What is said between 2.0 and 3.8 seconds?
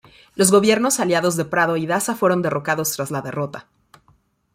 fueron derrocados tras la derrota.